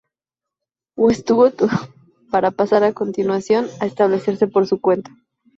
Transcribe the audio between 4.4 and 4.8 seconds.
por